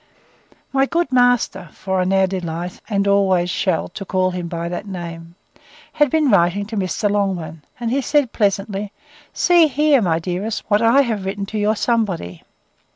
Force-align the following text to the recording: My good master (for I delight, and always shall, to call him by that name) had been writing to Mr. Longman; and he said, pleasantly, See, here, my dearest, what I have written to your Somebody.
My 0.73 0.87
good 0.87 1.11
master 1.13 1.69
(for 1.73 2.01
I 2.01 2.25
delight, 2.25 2.81
and 2.89 3.07
always 3.07 3.51
shall, 3.51 3.87
to 3.89 4.03
call 4.03 4.31
him 4.31 4.47
by 4.47 4.67
that 4.67 4.87
name) 4.87 5.35
had 5.93 6.09
been 6.09 6.31
writing 6.31 6.65
to 6.65 6.75
Mr. 6.75 7.07
Longman; 7.07 7.61
and 7.79 7.91
he 7.91 8.01
said, 8.01 8.33
pleasantly, 8.33 8.91
See, 9.31 9.67
here, 9.67 10.01
my 10.01 10.17
dearest, 10.17 10.63
what 10.69 10.81
I 10.81 11.01
have 11.01 11.23
written 11.23 11.45
to 11.45 11.59
your 11.59 11.75
Somebody. 11.75 12.41